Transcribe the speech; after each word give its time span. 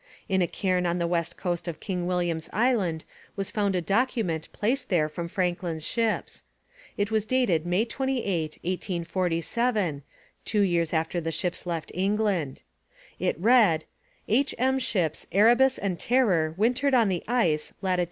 In 0.27 0.41
a 0.41 0.47
cairn 0.47 0.87
on 0.87 0.97
the 0.97 1.05
west 1.05 1.37
coast 1.37 1.67
of 1.67 1.79
King 1.79 2.07
William's 2.07 2.49
Island 2.51 3.05
was 3.35 3.51
found 3.51 3.75
a 3.75 3.83
document 3.83 4.51
placed 4.51 4.89
there 4.89 5.07
from 5.07 5.27
Franklin's 5.27 5.85
ships. 5.85 6.43
It 6.97 7.11
was 7.11 7.23
dated 7.27 7.67
May 7.67 7.85
28, 7.85 8.57
1847 8.63 10.01
(two 10.43 10.61
years 10.61 10.91
after 10.91 11.21
the 11.21 11.31
ships 11.31 11.67
left 11.67 11.91
England). 11.93 12.63
It 13.19 13.37
read: 13.39 13.85
'H.M. 14.27 14.79
Ships 14.79 15.27
Erebus 15.31 15.77
and 15.77 15.99
Terror 15.99 16.55
wintered 16.57 16.95
in 16.95 17.07
the 17.07 17.23
ice 17.27 17.71
lat. 17.83 17.99